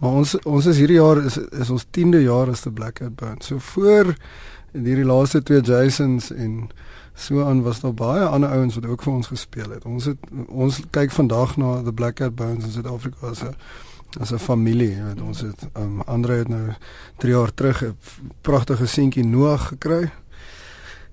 Maar 0.00 0.10
ons 0.10 0.34
ons 0.42 0.66
is 0.66 0.78
hierdie 0.82 0.98
jaar 0.98 1.24
is 1.24 1.38
is 1.38 1.70
ons 1.70 1.86
10de 1.90 2.22
jaar 2.24 2.50
as 2.50 2.60
the 2.60 2.70
Blackout 2.70 3.16
Band. 3.16 3.44
So 3.44 3.58
voor 3.58 4.14
hierdie 4.72 5.06
laaste 5.06 5.42
twee 5.42 5.60
Jasons 5.60 6.32
en 6.32 6.70
so 7.14 7.44
aan 7.44 7.62
was 7.62 7.80
daar 7.80 7.94
baie 7.94 8.24
ander 8.24 8.50
ouens 8.50 8.74
wat 8.74 8.86
ook 8.86 9.02
vir 9.02 9.12
ons 9.12 9.26
gespeel 9.26 9.70
het. 9.70 9.84
Ons 9.84 10.04
het 10.04 10.18
ons 10.48 10.80
kyk 10.90 11.10
vandag 11.10 11.56
na 11.56 11.82
the 11.82 11.92
Black 11.92 12.14
Cat 12.14 12.34
Bones 12.34 12.64
in 12.64 12.70
Suid-Afrika 12.70 13.26
as 13.26 13.42
'n 13.42 13.54
as 14.20 14.32
'n 14.32 14.38
familie, 14.38 15.02
weet 15.02 15.20
ons 15.20 15.40
het 15.40 15.68
um, 15.76 16.00
Andre 16.00 16.32
het 16.32 16.48
nou 16.48 16.72
3 17.16 17.32
jaar 17.32 17.54
terug 17.54 17.84
'n 17.84 17.96
pragtige 18.40 18.86
seentjie 18.86 19.24
Noah 19.24 19.60
gekry. 19.60 20.10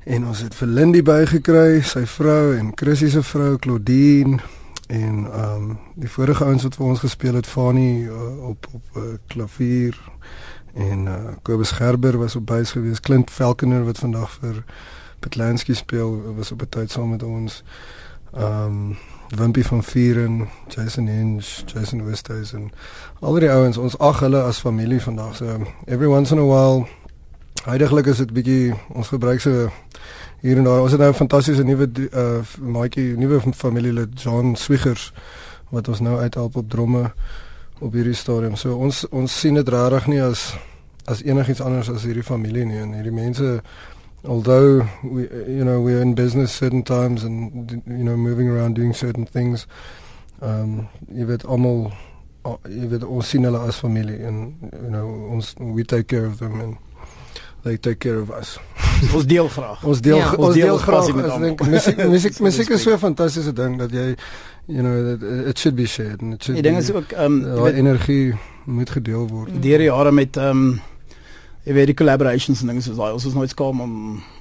En 0.03 0.27
ons 0.27 0.41
het 0.41 0.55
vir 0.55 0.67
Lindy 0.67 1.01
bygekry, 1.03 1.81
sy 1.81 2.05
vrou 2.05 2.55
en 2.57 2.71
Chrissy 2.75 3.09
se 3.09 3.23
vrou 3.23 3.57
Claudine 3.57 4.39
en 4.87 5.27
ehm 5.33 5.55
um, 5.55 5.77
die 5.95 6.09
vorige 6.09 6.43
ouens 6.43 6.63
wat 6.63 6.75
vir 6.75 6.85
ons 6.85 6.99
gespeel 6.99 7.33
het, 7.33 7.47
Fani 7.47 8.05
uh, 8.05 8.47
op 8.47 8.67
op 8.73 8.97
uh, 8.97 9.03
klavier 9.27 9.97
en 10.73 11.05
uh, 11.05 11.15
Kobus 11.41 11.71
Gerber 11.71 12.17
was 12.17 12.35
op 12.35 12.45
bys 12.45 12.71
gewees, 12.71 12.99
Clint 12.99 13.29
Falconer 13.31 13.85
wat 13.85 13.97
vandag 13.97 14.31
vir 14.41 14.63
Petlansky 15.19 15.73
speel 15.73 16.33
was 16.35 16.51
op 16.51 16.61
'n 16.61 16.69
tyd 16.69 16.91
saam 16.91 17.09
met 17.09 17.23
ons. 17.23 17.63
Ehm 18.33 18.65
um, 18.65 18.97
Wimpy 19.29 19.63
van 19.63 19.83
Vieren, 19.83 20.47
Jason 20.67 21.07
Hinge, 21.07 21.63
Jason 21.65 22.05
Westhuizen. 22.05 22.71
Al 23.19 23.33
die 23.33 23.51
ouens, 23.51 23.77
ons 23.77 23.97
ag 23.97 24.19
hulle 24.19 24.41
as 24.41 24.57
familie 24.57 25.01
vandag. 25.01 25.35
So 25.35 25.45
every 25.85 26.07
once 26.07 26.31
in 26.31 26.39
a 26.39 26.45
while 26.45 26.87
Heidiglik 27.65 28.05
is 28.05 28.17
dit 28.17 28.31
bietjie 28.31 28.73
ons 28.95 29.07
gebruik 29.11 29.41
so 29.43 29.67
hier 30.41 30.57
en 30.57 30.63
daar. 30.63 30.81
Ons 30.81 30.91
het 30.91 30.99
nou 30.99 31.09
'n 31.11 31.15
fantastiese 31.15 31.63
nuwe 31.63 31.89
uh 32.13 32.39
maatjie, 32.61 33.17
nuwe 33.17 33.41
familielid 33.53 34.21
John 34.21 34.55
Swiggers 34.55 35.13
wat 35.69 35.87
ons 35.87 35.99
nou 35.99 36.19
uithelp 36.19 36.55
op 36.55 36.69
dromme 36.69 37.11
op 37.79 37.93
hierdie 37.93 38.13
stadium. 38.13 38.55
So 38.55 38.75
ons 38.75 39.07
ons 39.09 39.39
sien 39.39 39.53
dit 39.53 39.69
regtig 39.69 40.07
nie 40.07 40.21
as 40.21 40.55
as 41.05 41.23
enigiets 41.23 41.61
anders 41.61 41.89
as 41.89 42.03
hierdie 42.03 42.23
familie 42.23 42.65
nie 42.65 42.77
en 42.77 42.93
hierdie 42.93 43.11
mense 43.11 43.61
although 44.23 44.87
we 45.03 45.23
you 45.47 45.63
know 45.63 45.81
we're 45.81 46.01
in 46.01 46.13
business 46.13 46.51
certain 46.51 46.83
times 46.83 47.23
and 47.23 47.81
you 47.87 48.03
know 48.03 48.17
moving 48.17 48.49
around 48.49 48.75
doing 48.75 48.93
certain 48.93 49.25
things 49.25 49.67
um 50.41 50.87
jy 51.07 51.25
weet 51.25 51.45
almal 51.45 51.91
jy 52.67 52.87
weet 52.91 53.03
ons 53.03 53.29
sien 53.29 53.43
hulle 53.47 53.59
as 53.67 53.79
familie 53.79 54.19
en 54.27 54.55
you 54.71 54.91
know 54.91 55.07
ons 55.31 55.55
we 55.59 55.83
take 55.83 56.07
care 56.07 56.25
of 56.25 56.39
them 56.39 56.59
and 56.59 56.77
they 57.63 57.77
take 57.77 57.99
care 57.99 58.19
of 58.19 58.31
us. 58.31 58.57
Ons 59.15 59.25
deel 59.25 59.47
graag. 59.47 59.83
Ons 59.83 60.01
deel 60.01 60.17
ja. 60.17 60.31
ons 60.35 60.53
deel, 60.55 60.65
deel 60.65 60.77
graag 60.77 61.09
ek 61.11 61.41
dink 61.43 61.63
musiek 61.67 61.99
musiek 62.13 62.39
musiek 62.43 62.71
is 62.75 62.83
so 62.83 62.93
'n 62.95 62.99
fantastiese 62.99 63.53
ding 63.55 63.77
dat 63.79 63.91
jy 63.91 64.15
you 64.67 64.83
know 64.83 64.95
it, 65.13 65.23
it 65.51 65.59
should 65.59 65.75
be 65.75 65.85
shared 65.85 66.21
and 66.21 66.33
it 66.33 66.43
should 66.43 66.55
die 66.59 66.63
ding 66.63 66.77
is 66.77 66.91
ook 66.91 67.11
um 67.17 67.43
energie 67.67 68.35
moet 68.65 68.89
gedeel 68.89 69.27
word. 69.27 69.51
deur 69.63 69.77
die 69.77 69.87
jare 69.87 70.11
met 70.11 70.37
um 70.37 70.81
jy 71.67 71.75
weet 71.75 71.89
die 71.91 71.95
collaborations 71.97 72.61
en 72.63 72.71
dinge 72.71 72.81
soos 72.81 72.97
daai. 72.97 73.11
Ons 73.13 73.25
is 73.27 73.35
nooit 73.35 73.51
skaam 73.51 73.81
om 73.83 73.93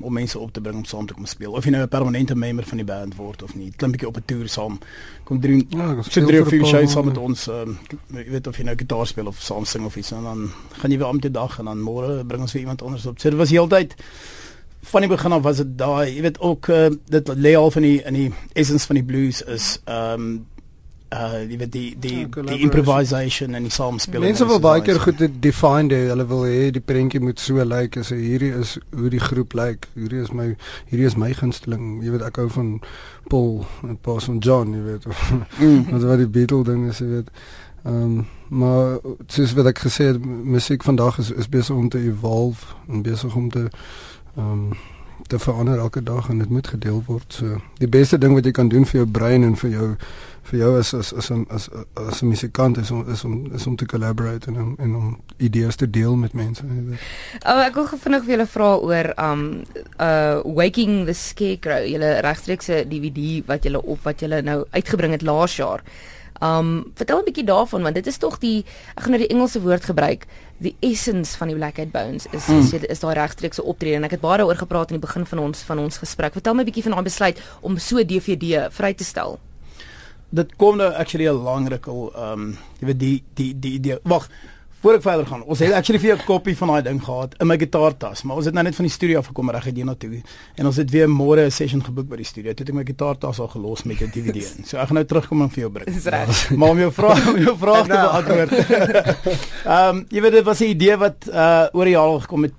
om 0.07 0.15
mense 0.15 0.39
op 0.39 0.53
te 0.55 0.63
bring 0.63 0.77
om 0.79 0.85
saam 0.87 1.07
te 1.07 1.17
kom 1.17 1.27
speel. 1.27 1.57
Of 1.59 1.65
jy 1.67 1.73
nou 1.75 1.83
'n 1.83 1.89
permanente 1.89 2.35
member 2.35 2.65
van 2.65 2.79
die 2.79 2.87
band 2.87 3.17
word 3.17 3.43
of 3.43 3.55
nie. 3.55 3.73
Klim 3.77 3.91
bietjie 3.91 4.09
op 4.09 4.17
'n 4.17 4.23
toer 4.27 4.49
saam. 4.49 4.79
Kom 5.25 5.41
doen 5.41 5.67
ja, 5.69 6.03
so 6.03 6.25
drie 6.27 6.41
of 6.41 6.49
vier 6.49 6.65
shows 6.65 6.93
saam 6.93 7.07
met 7.07 7.19
ons 7.19 7.47
um, 7.49 7.79
jy 8.13 8.31
weet 8.31 8.47
of 8.47 8.57
jy 8.57 8.65
nou 8.65 8.77
gitaar 8.77 9.07
speel 9.07 9.27
of 9.27 9.41
saam 9.41 9.65
sing 9.65 9.85
of 9.85 9.97
iets 9.97 10.13
en 10.13 10.23
dan 10.23 10.51
gaan 10.81 10.91
jy 10.91 10.99
weer 10.99 11.09
om 11.09 11.21
te 11.21 11.31
dag 11.31 11.59
en 11.59 11.65
dan 11.65 11.79
môre 11.79 12.25
bring 12.25 12.43
ons 12.43 12.53
weer 12.53 12.63
iemand 12.63 12.83
anders 12.83 13.07
op. 13.07 13.19
So 13.19 13.31
dit 13.31 13.39
was 13.39 13.51
heeltyd 13.51 13.95
van 14.81 15.01
die 15.01 15.11
begin 15.11 15.33
af 15.33 15.43
was 15.43 15.57
dit 15.57 15.79
daai 15.79 16.15
jy 16.15 16.23
weet 16.23 16.41
ook 16.41 16.69
uh, 16.69 16.89
dit 17.09 17.29
lê 17.37 17.57
al 17.57 17.71
van 17.71 17.83
die 17.83 18.03
in 18.03 18.15
die 18.15 18.33
essence 18.53 18.87
van 18.87 18.95
die 18.95 19.05
blues 19.05 19.43
is 19.43 19.81
ehm 19.85 20.21
um, 20.21 20.47
uh 21.09 21.39
jy 21.41 21.57
weet 21.57 21.73
die 21.73 21.95
die 21.97 22.17
ja, 22.21 22.43
die 22.51 22.59
improvisation 22.61 23.55
en 23.57 23.65
die 23.65 23.73
saamspel. 23.73 24.21
Mense 24.21 24.47
wil 24.49 24.61
baie 24.61 24.83
keer 24.85 25.01
goed 25.01 25.23
define 25.41 25.95
hê. 25.95 26.09
Hulle 26.11 26.27
wil 26.29 26.43
hê 26.45 26.67
die 26.75 26.85
prentjie 26.85 27.21
moet 27.25 27.41
so 27.41 27.57
lyk 27.57 27.71
like, 27.71 28.01
as 28.01 28.11
hierdie 28.13 28.51
is 28.53 28.77
hoe 28.97 29.13
die 29.13 29.23
groep 29.23 29.57
lyk. 29.57 29.87
Like. 29.87 29.89
Hierdie 29.97 30.21
is 30.25 30.33
my 30.33 30.51
hierdie 30.91 31.09
is 31.09 31.17
my 31.17 31.31
gunsteling. 31.33 32.03
Jy 32.05 32.13
weet 32.17 32.27
ek 32.29 32.43
hou 32.43 32.49
van 32.59 32.75
Paul 33.33 33.65
en 33.89 33.97
Paul 34.05 34.21
van 34.27 34.43
John, 34.45 34.77
jy 34.77 34.85
weet. 34.85 35.09
mm. 35.63 36.05
wat 36.05 36.21
die 36.21 36.29
Beatle 36.37 36.61
ding 36.69 36.85
is, 36.91 37.01
jy 37.01 37.09
weet. 37.15 37.33
Ehm 37.87 38.03
um, 38.03 38.27
maar 38.49 38.99
soos 39.29 39.53
wat 39.57 39.67
ek 39.69 39.83
gesê 39.85 40.11
het, 40.13 40.23
musiek 40.25 40.85
vandag 40.85 41.19
is 41.21 41.33
is 41.33 41.49
besig 41.49 41.77
om 41.77 41.89
te 41.89 42.01
evolve 42.01 42.77
en 42.89 43.03
besig 43.03 43.35
om 43.37 43.51
te 43.53 43.69
ehm 44.37 44.53
um, 44.53 44.71
te 45.29 45.39
verander 45.39 45.79
elke 45.79 46.03
dag 46.03 46.29
en 46.29 46.39
dit 46.39 46.49
moet 46.49 46.69
gedeel 46.69 47.03
word. 47.07 47.33
So 47.33 47.61
die 47.79 47.89
beste 47.89 48.19
ding 48.19 48.35
wat 48.35 48.45
jy 48.45 48.53
kan 48.57 48.69
doen 48.69 48.87
vir 48.87 49.01
jou 49.01 49.07
brein 49.07 49.43
en 49.45 49.57
vir 49.57 49.71
jou 49.71 49.89
vir 50.49 50.61
jou 50.63 50.71
as 50.79 50.95
as 50.97 51.13
as 51.13 51.31
'n 51.31 51.47
as 51.51 51.69
as 51.97 52.23
'n 52.23 52.29
musikant 52.29 52.79
is 52.79 52.91
om 52.91 53.05
is 53.13 53.25
om 53.25 53.55
is 53.55 53.67
om 53.67 53.77
te 53.77 53.87
collaborate 53.87 54.47
en 54.47 54.57
om, 54.57 54.75
en 54.79 54.95
om 54.95 55.21
idees 55.37 55.77
te 55.77 55.91
deel 55.91 56.17
met 56.17 56.33
mense. 56.33 56.63
Oh, 57.47 57.61
ek 57.61 57.75
wil 57.75 57.87
vinnig 57.87 58.25
vir 58.25 58.37
julle 58.37 58.47
vra 58.47 58.77
oor 58.77 59.13
um 59.19 59.65
uh 60.01 60.41
Waking 60.45 61.07
the 61.07 61.13
Scarecrow, 61.13 61.85
julle 61.85 62.21
regstreekse 62.21 62.85
DVD 62.89 63.45
wat 63.47 63.65
julle 63.65 63.83
op 63.83 63.99
wat 64.03 64.21
julle 64.21 64.43
nou 64.43 64.65
uitgebring 64.71 65.13
het 65.13 65.23
laas 65.23 65.57
jaar. 65.57 65.83
Um 66.41 66.93
vertel 66.95 67.19
'n 67.19 67.25
bietjie 67.25 67.45
daarvan 67.45 67.83
want 67.83 67.95
dit 67.95 68.07
is 68.07 68.19
tog 68.19 68.39
die 68.39 68.65
ek 68.97 69.03
gaan 69.03 69.11
nou 69.11 69.21
die 69.21 69.35
Engelse 69.35 69.61
woord 69.61 69.85
gebruik, 69.85 70.27
the 70.61 70.75
essence 70.81 71.37
van 71.37 71.49
die 71.49 71.57
Black 71.57 71.79
Eyed 71.79 71.93
Bones 71.93 72.27
is 72.33 72.47
mm. 72.47 72.59
is, 72.59 72.73
is 72.73 73.01
daai 73.01 73.15
regstreekse 73.15 73.63
optrede 73.63 73.97
en 73.97 74.05
ek 74.05 74.11
het 74.11 74.21
baie 74.21 74.39
daaroor 74.39 74.57
gepraat 74.57 74.91
in 74.91 75.01
die 75.01 75.07
begin 75.07 75.27
van 75.27 75.39
ons 75.39 75.63
van 75.63 75.79
ons 75.79 75.99
gesprek. 75.99 76.33
Vertel 76.33 76.55
my 76.55 76.63
'n 76.63 76.71
bietjie 76.71 76.83
van 76.83 76.93
daai 76.93 77.05
besluit 77.05 77.43
om 77.61 77.79
so 77.79 78.05
DVD 78.05 78.73
vry 78.73 78.95
te 78.95 79.05
stel 79.05 79.39
dit 80.31 80.57
kom 80.57 80.77
nou 80.77 80.93
actually 80.93 81.29
'n 81.29 81.43
lang 81.43 81.69
rukkel 81.69 82.13
ehm 82.15 82.33
um, 82.33 82.57
jy 82.81 82.87
weet 82.87 83.01
die 83.01 83.25
die 83.35 83.53
die 83.59 83.73
idee 83.73 83.99
wag 84.05 84.29
voor 84.81 84.95
ek 84.95 85.03
verder 85.03 85.27
gaan 85.27 85.43
ons 85.43 85.59
het 85.59 85.73
actually 85.73 86.01
vir 86.01 86.15
'n 86.15 86.25
kopie 86.27 86.57
van 86.57 86.69
daai 86.69 86.83
ding 86.83 87.01
gehad 87.05 87.35
in 87.41 87.47
my 87.47 87.57
gitaartas 87.59 88.23
maar 88.23 88.37
ons 88.37 88.45
het 88.45 88.55
nou 88.55 88.65
net 88.65 88.75
van 88.75 88.85
die 88.85 88.93
studio 88.93 89.19
af 89.19 89.27
gekom 89.27 89.51
reg 89.51 89.65
hier 89.65 89.85
na 89.85 89.95
toe 89.95 90.23
en 90.55 90.67
ons 90.67 90.77
het 90.77 90.91
weer 90.91 91.09
môre 91.09 91.47
'n 91.47 91.51
session 91.51 91.85
geboek 91.85 92.09
by 92.09 92.17
die 92.17 92.25
studio 92.25 92.53
toe 92.53 92.65
het 92.67 92.69
ek 92.69 92.75
my 92.75 92.85
gitaartas 92.85 93.41
al 93.41 93.49
gelos 93.49 93.83
met 93.85 94.01
'n 94.01 94.11
DVD 94.11 94.37
in. 94.37 94.65
So 94.65 94.77
ek 94.77 94.87
gaan 94.87 94.95
nou 94.95 95.05
terugkom 95.05 95.43
en 95.43 95.51
vir 95.51 95.61
jou 95.61 95.71
bring. 95.71 95.95
Dis 95.95 96.05
reg. 96.05 96.51
Maar 96.59 96.69
om 96.71 96.79
jou 96.79 96.93
vraag 96.93 97.29
om 97.29 97.39
jou 97.39 97.57
vraag 97.59 97.87
te 97.87 97.89
beantwoord. 97.89 98.53
Ehm 99.67 99.97
um, 99.97 100.07
jy 100.09 100.21
weet 100.21 100.33
dit 100.33 100.45
was 100.45 100.61
'n 100.61 100.65
idee 100.65 100.97
wat 100.97 101.27
uh 101.31 101.67
oor 101.73 101.85
die 101.85 101.95
jare 101.95 102.21
gekom 102.21 102.43
het. 102.43 102.55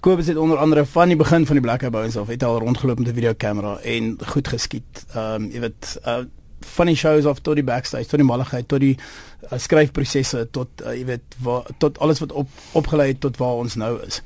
Kobus 0.00 0.26
het 0.26 0.36
onder 0.36 0.58
andere 0.58 0.86
van 0.86 1.08
die 1.08 1.16
begin 1.16 1.46
van 1.46 1.54
die 1.54 1.62
Black 1.62 1.82
Eyed 1.82 1.92
Bones 1.92 2.16
af 2.16 2.26
het 2.26 2.42
al 2.42 2.58
rondgeloop 2.58 2.98
met 2.98 3.08
'n 3.08 3.14
videokamera 3.14 3.78
en 3.78 4.18
goed 4.26 4.48
geskiet. 4.48 5.06
Ehm 5.14 5.42
um, 5.42 5.50
jy 5.50 5.60
weet 5.60 6.00
uh 6.06 6.24
van 6.66 6.90
die 6.90 6.96
shows 6.96 7.26
af 7.26 7.40
tot 7.40 7.58
die 7.58 7.66
backstage 7.66 8.08
tot 8.10 8.22
die 8.22 8.28
malligheid 8.28 8.68
tot 8.68 8.80
die 8.80 8.94
uh, 8.96 9.58
skryfprosesse 9.58 10.46
tot 10.50 10.82
uh, 10.84 10.94
jy 10.96 11.04
weet 11.12 11.36
waar, 11.42 11.68
tot 11.78 11.98
alles 11.98 12.22
wat 12.24 12.32
op 12.32 12.48
opgelei 12.78 13.12
het 13.12 13.20
tot 13.20 13.36
waar 13.36 13.62
ons 13.62 13.76
nou 13.80 13.96
is. 14.06 14.22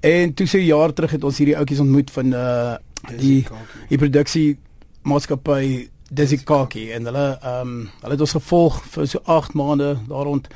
En 0.00 0.34
toe 0.34 0.46
so 0.46 0.58
jaar 0.58 0.92
terug 0.92 1.16
het 1.16 1.24
ons 1.24 1.38
hierdie 1.38 1.56
ouetjies 1.56 1.82
ontmoet 1.82 2.10
van 2.14 2.32
uh, 2.32 2.74
die 3.18 3.46
die 3.88 3.98
produksie 3.98 4.56
maatskappy 5.06 5.88
Desi 6.10 6.38
Kaki 6.38 6.90
en 6.94 7.08
hulle 7.08 7.26
ehm 7.42 7.70
um, 7.70 7.78
hulle 8.02 8.14
het 8.14 8.22
ons 8.22 8.36
gevolg 8.38 8.82
vir 8.94 9.08
so 9.10 9.22
8 9.24 9.56
maande 9.58 9.96
daar 10.06 10.28
rond 10.28 10.46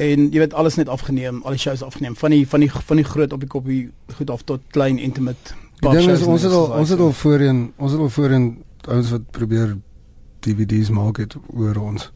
en 0.00 0.26
jy 0.32 0.42
weet 0.42 0.56
alles 0.56 0.76
net 0.80 0.88
afgeneem, 0.88 1.40
al 1.44 1.56
die 1.56 1.60
shows 1.60 1.82
afgeneem 1.84 2.16
van 2.16 2.34
die 2.34 2.44
van 2.48 2.64
die 2.64 2.70
van 2.72 3.00
die 3.00 3.04
groot 3.04 3.32
op 3.32 3.44
die 3.44 3.48
koppie 3.48 3.80
goed 4.16 4.30
af 4.30 4.44
tot 4.48 4.64
klein 4.76 4.98
intimate. 4.98 5.56
Die 5.80 5.92
ding 5.96 6.10
is 6.12 6.24
ons 6.28 6.44
het 6.44 6.52
al 6.56 6.72
ons 6.80 6.92
het 6.92 7.00
al 7.00 7.12
voorheen 7.12 7.62
ons 7.76 7.96
het 7.96 8.00
al 8.00 8.12
voorheen 8.16 8.50
ons 8.88 9.12
wat 9.16 9.30
probeer 9.36 9.76
DVD's 10.40 10.90
maak 10.90 11.16
het 11.22 11.36
oor 11.54 11.76
ons 11.76 12.10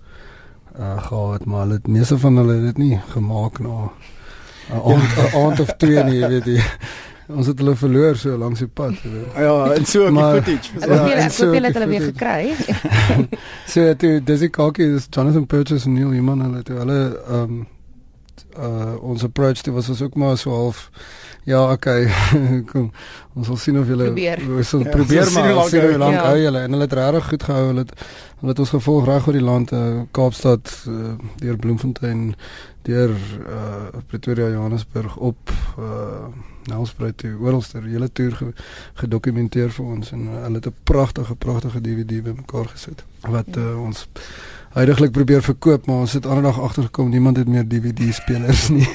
uh 0.78 0.99
gehad 1.07 1.45
maar 1.45 1.61
hulle 1.61 1.78
het 1.78 1.87
meeste 1.87 2.19
van 2.19 2.37
hulle 2.37 2.54
het 2.54 2.62
dit 2.62 2.78
nie 2.78 3.00
gemaak 3.14 3.59
na 3.59 3.90
'n 4.71 4.81
aand 4.93 5.11
ja. 5.16 5.26
aand 5.38 5.61
of 5.61 5.75
twee 5.76 6.04
nie 6.04 6.19
jy 6.19 6.28
weet 6.28 6.45
jy 6.45 6.62
ons 7.28 7.47
het 7.47 7.59
hulle 7.59 7.75
verloor 7.76 8.16
so 8.16 8.37
langs 8.37 8.59
die 8.59 8.69
pad 8.69 8.95
ja 9.37 9.54
en 9.75 9.87
so 9.87 10.07
op 10.09 10.14
die 10.14 10.25
footage. 10.25 10.81
So 10.81 10.93
ja, 10.93 11.14
en 11.14 11.31
so 11.31 11.52
het 11.52 11.75
hulle 11.75 11.87
weer 11.88 12.02
gekry. 12.12 12.54
So 13.73 13.95
toe 13.95 14.21
dis 14.25 14.40
ek 14.40 14.59
ook 14.59 14.78
is 14.78 15.07
Jonathan 15.11 15.47
Purchase 15.47 15.88
en 15.88 15.95
Neil 15.95 16.12
Iman 16.12 16.43
hulle 16.45 16.62
toe 16.62 16.76
hulle 16.76 16.99
um 17.28 17.64
uh 18.58 18.94
ons 19.02 19.25
approach 19.25 19.62
dit 19.62 19.75
was 19.75 20.02
ook 20.02 20.14
maar 20.14 20.38
so 20.38 20.50
half 20.50 20.90
Ja, 21.44 21.73
okay. 21.73 22.08
Kom. 22.73 22.88
Ons 23.37 23.50
sal 23.50 23.58
sien 23.61 23.78
of 23.78 23.88
julle 23.88 24.06
ons 24.58 24.68
sal 24.68 24.84
ja, 24.87 24.92
probeer 24.94 25.32
maar 25.34 25.66
sien 25.68 25.82
hoe 25.84 25.99
lank 26.00 26.16
ja. 26.16 26.23
hou 26.30 26.38
julle 26.40 26.62
en 26.64 26.76
hulle 26.76 26.87
het 26.87 26.96
regtig 26.96 27.28
goed 27.32 27.44
gehou. 27.49 27.66
Hulle 27.66 27.84
het 27.84 27.92
hulle 28.38 28.52
het 28.52 28.62
ons 28.64 28.73
gevolg 28.75 29.04
reg 29.08 29.28
oor 29.28 29.37
die 29.37 29.44
land, 29.44 29.70
uh, 29.73 30.00
Kaapstad, 30.16 30.73
uh, 30.88 31.12
deur 31.40 31.61
Bloemfontein, 31.61 32.34
deur 32.84 33.12
uh, 33.12 34.02
Pretoria, 34.08 34.50
Johannesburg 34.52 35.16
op 35.16 35.52
uh, 35.80 36.26
Nelspruit 36.68 37.16
toe, 37.20 37.32
oralster 37.40 37.84
hele 37.88 38.11
toer 38.12 38.37
ge, 38.40 38.50
gedokumenteer 39.00 39.73
vir 39.73 39.94
ons 39.96 40.12
en 40.16 40.26
uh, 40.28 40.42
hulle 40.46 40.61
het 40.61 40.68
'n 40.73 40.76
pragtige 40.88 41.37
pragtige 41.37 41.80
DVD 41.80 42.25
bymekaar 42.25 42.68
gesit 42.73 43.04
wat 43.28 43.56
uh, 43.56 43.80
ons 43.80 44.08
Heidiglik 44.75 45.12
probeer 45.14 45.43
verkoop, 45.43 45.87
maar 45.87 45.97
ons 46.02 46.12
het 46.12 46.26
ander 46.26 46.43
dag 46.43 46.61
agtergekom 46.61 47.09
niemand 47.09 47.37
het 47.37 47.49
meer 47.49 47.69
DVD 47.69 48.14
spelers 48.14 48.69
nie. 48.69 48.88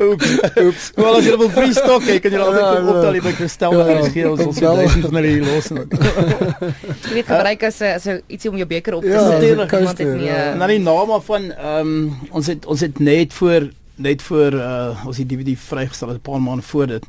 Oeps. 0.00 0.32
Oeps. 0.56 0.90
Wel 0.96 1.18
as 1.18 1.28
jy 1.28 1.36
wil 1.38 1.50
free 1.52 1.74
stock 1.76 2.02
hê, 2.08 2.16
kan 2.22 2.34
jy 2.34 2.40
altyd 2.42 2.64
kom 2.64 2.88
optel 2.94 3.18
by 3.26 3.32
Kristel 3.36 3.76
en 3.84 4.00
ons 4.00 4.10
gee 4.16 4.26
ons 4.30 4.42
ons 4.48 4.58
duisend 4.64 5.06
van 5.12 5.28
die 5.28 5.36
los. 5.44 5.70
Jy 5.70 7.14
weet 7.20 7.28
gebruik 7.28 7.64
as 7.68 7.80
'n 7.84 7.92
as 8.00 8.06
'n 8.08 8.18
ietsie 8.26 8.50
om 8.50 8.58
jou 8.58 8.68
beker 8.74 8.98
op 8.98 9.06
te 9.06 9.14
ja, 9.14 9.22
sit. 9.30 9.48
Iemand 9.50 9.98
het 9.98 10.14
nie. 10.16 10.30
Uh, 10.32 10.58
nou 10.58 10.68
die 10.74 10.82
naam 10.82 11.14
van 11.22 11.50
ehm 11.52 11.94
um, 11.94 12.18
ons 12.30 12.46
het 12.50 12.66
ons 12.66 12.80
het 12.80 12.98
net 12.98 13.32
voor 13.32 13.70
net 13.94 14.22
voor 14.22 14.52
uh 14.58 15.06
ons 15.06 15.16
die 15.22 15.26
DVD 15.26 15.54
vrygestel 15.58 16.08
het 16.08 16.18
'n 16.18 16.30
paar 16.30 16.42
maande 16.42 16.66
voor 16.66 16.86
dit 16.86 17.04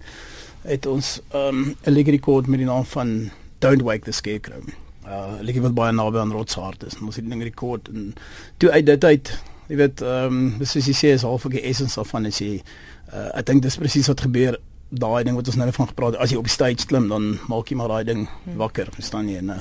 het 0.62 0.86
ons 0.86 1.22
ehm 1.32 1.48
um, 1.48 1.76
'n 1.82 1.92
lekker 1.92 2.14
rekord 2.14 2.48
met 2.48 2.60
die 2.60 2.68
naam 2.68 2.86
van 2.86 3.32
Don't 3.60 3.82
Wake 3.82 4.06
the 4.06 4.12
Scarecrow. 4.12 4.85
Uh 5.06 5.42
lekker 5.42 5.62
wat 5.62 5.74
baie 5.78 5.94
naby 5.94 6.18
aan 6.18 6.32
Rotshart 6.34 6.84
is. 6.84 6.98
Ons 7.02 7.16
het 7.16 7.26
'n 7.26 7.42
rekord 7.42 7.90
en 7.94 8.14
toe 8.58 8.72
uit 8.72 8.86
dit 8.86 9.04
uit 9.04 9.36
Jy 9.68 9.78
weet, 9.80 10.02
ehm 10.06 10.40
um, 10.62 10.66
soos 10.66 10.86
jy 10.86 10.94
sê 10.94 11.12
is 11.16 11.26
half 11.26 11.46
die 11.50 11.64
essence 11.66 12.02
van 12.12 12.28
as 12.30 12.40
jy 12.42 12.60
uh, 12.60 13.30
ek 13.40 13.48
dink 13.50 13.64
dis 13.66 13.78
presies 13.82 14.10
wat 14.12 14.22
gebeur 14.28 14.60
daai 14.94 15.24
ding 15.26 15.38
wat 15.38 15.48
ons 15.50 15.58
nou 15.58 15.72
van 15.74 15.90
gepraat 15.90 16.14
het. 16.14 16.22
As 16.22 16.34
jy 16.34 16.38
op 16.38 16.46
die 16.46 16.54
stage 16.54 16.86
klim, 16.86 17.08
dan 17.10 17.40
maak 17.50 17.72
jy 17.72 17.78
maar 17.80 17.90
daai 17.90 18.06
ding 18.06 18.28
hmm. 18.28 18.60
wakker, 18.62 18.92
verstaan 18.94 19.32
jy? 19.32 19.42
En 19.42 19.56
uh, 19.56 19.58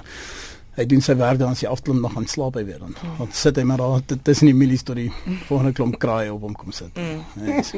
hy 0.76 0.86
doen 0.90 1.00
sy 1.06 1.16
werk 1.16 1.40
dan 1.40 1.56
as 1.56 1.64
hy 1.64 1.70
afklim 1.72 2.02
nog 2.04 2.12
gaan 2.18 2.28
slaap 2.28 2.58
hy 2.60 2.66
weer 2.68 2.82
dan. 2.84 2.92
Hmm. 3.00 3.16
Want 3.22 3.38
sit 3.38 3.56
hy 3.56 3.64
maar 3.70 3.80
daar 3.80 4.04
tussen 4.28 4.52
die 4.52 4.56
milies 4.58 4.84
tot 4.84 5.00
die 5.00 5.08
volgende 5.48 5.72
klomp 5.72 5.96
kraai 6.02 6.28
op 6.34 6.44
hom 6.44 6.58
kom 6.58 6.74
sit. 6.76 6.92
Hmm. 7.00 7.24
Yes. 7.48 7.72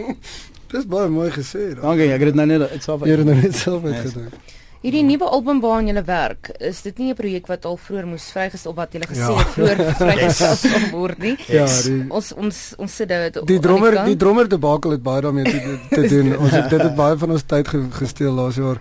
dis 0.74 0.90
baie 0.90 1.08
mooi 1.12 1.30
gesê. 1.30 1.76
Dankie, 1.78 2.10
ek 2.10 2.26
het 2.26 2.32
dit 2.34 2.42
nou 2.42 2.50
net 2.50 2.82
self. 2.82 3.06
Jy 3.06 3.14
het 3.14 3.22
dit 3.22 3.44
net 3.44 3.60
self 3.62 3.86
uitgedink. 3.86 4.34
Yes. 4.34 4.62
Hierdie 4.82 5.02
nuwe 5.02 5.24
album 5.32 5.60
waaraan 5.64 5.88
jy 5.88 6.02
werk, 6.04 6.50
is 6.60 6.82
dit 6.84 6.98
nie 6.98 7.10
'n 7.10 7.16
projek 7.16 7.46
wat 7.46 7.64
al 7.64 7.76
vroeër 7.76 8.06
moes 8.06 8.26
vrygestel 8.30 8.74
wat 8.74 8.92
jy 8.92 9.00
gesê 9.00 9.24
ja. 9.24 9.38
het 9.38 9.48
vroeër 9.54 9.78
vrygestel 10.02 10.56
sou 10.56 10.90
word 10.90 11.18
nie. 11.18 11.36
Ja, 11.48 11.66
die, 11.66 12.04
ons 12.08 12.32
ons 12.32 12.74
ons 12.78 12.96
sit 12.96 13.08
dit 13.08 13.40
Die 13.46 13.58
drummer, 13.58 14.04
die 14.04 14.16
drummer 14.16 14.48
te 14.48 14.58
bakel 14.58 14.90
het 14.90 15.02
baie 15.02 15.22
daarmee 15.22 15.44
te, 15.44 15.78
te 15.90 16.08
doen. 16.14 16.36
Ons 16.36 16.50
het 16.50 16.70
dit 16.70 16.80
het 16.80 16.94
baie 16.94 17.16
van 17.16 17.30
ons 17.30 17.42
tyd 17.42 17.68
ge, 17.68 17.82
gesteel 17.90 18.32
laas 18.32 18.56
jaar. 18.56 18.80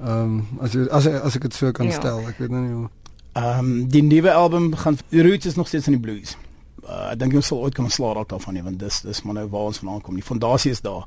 Ehm 0.00 0.10
um, 0.10 0.60
as 0.60 0.74
jy 0.74 0.88
as 0.90 1.06
as 1.06 1.36
ek 1.36 1.42
dit 1.42 1.54
so 1.54 1.72
kan 1.72 1.86
ja. 1.86 1.92
stel, 1.92 2.20
ek 2.28 2.42
weet 2.42 2.50
nou 2.50 2.62
nie 2.66 2.74
hoe. 2.74 2.88
Ehm 3.32 3.58
um, 3.58 3.88
die 3.88 4.02
nuwe 4.02 4.32
album 4.32 4.74
gaan 4.76 4.98
die 5.08 5.22
roots 5.22 5.46
is 5.46 5.56
nog 5.56 5.68
steeds 5.68 5.86
in 5.86 5.96
die 5.96 6.02
blues. 6.02 6.36
Uh, 6.82 7.12
ek 7.12 7.18
dink 7.18 7.34
ons 7.34 7.46
sal 7.46 7.62
ooit 7.64 7.74
kan 7.74 7.90
slaag 7.90 8.14
raak 8.18 8.28
daarvan 8.28 8.54
nie 8.54 8.62
want 8.62 8.78
dis 8.78 9.00
dis 9.02 9.22
maar 9.22 9.34
nou 9.40 9.48
waar 9.48 9.70
ons 9.70 9.78
vandaan 9.78 10.00
kom. 10.00 10.14
Die 10.14 10.26
fondasie 10.26 10.74
is 10.74 10.80
daar. 10.80 11.06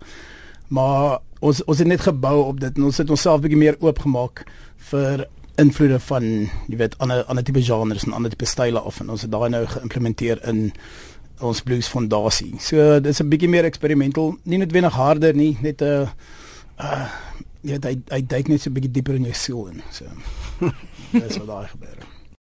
Maar 0.69 1.19
ons 1.39 1.63
ons 1.63 1.77
het 1.77 1.87
net 1.87 2.01
gebou 2.05 2.37
op 2.45 2.59
dit 2.59 2.77
en 2.77 2.87
ons 2.89 2.97
het 2.97 3.09
onsself 3.09 3.41
bietjie 3.41 3.59
meer 3.59 3.77
oopgemaak 3.79 4.43
vir 4.91 5.25
invloede 5.59 5.99
van 5.99 6.25
jy 6.69 6.77
weet 6.79 6.97
ander 7.03 7.23
ander 7.31 7.43
tipe 7.43 7.63
genres 7.63 8.05
en 8.07 8.15
ander 8.15 8.31
tipe 8.31 8.47
style 8.47 8.81
of 8.83 8.99
en 8.99 9.09
ons 9.15 9.25
het 9.25 9.31
daai 9.31 9.49
nou 9.49 9.65
geïmplementeer 9.67 10.43
in 10.51 10.69
ons 11.39 11.61
blues 11.63 11.87
fondasie. 11.87 12.53
So 12.59 12.99
dis 12.99 13.21
'n 13.21 13.29
bietjie 13.29 13.49
meer 13.49 13.63
experimental, 13.63 14.37
nie 14.43 14.57
noodwendig 14.57 14.93
harder 14.93 15.33
nie, 15.35 15.57
net 15.61 15.81
'n 15.81 15.85
uh, 15.85 16.09
uh 16.77 17.09
jy 17.61 17.71
weet 17.71 17.85
hy 17.85 17.95
hy 18.15 18.21
duik 18.21 18.47
net 18.47 18.61
so 18.61 18.69
'n 18.69 18.73
bietjie 18.73 18.91
dieper 18.91 19.15
in 19.15 19.23
jou 19.23 19.33
siel 19.33 19.67
in. 19.67 19.81
So 19.91 20.05
dis 21.11 21.37
wat 21.37 21.47
daar 21.47 21.67
gebeur. 21.67 22.18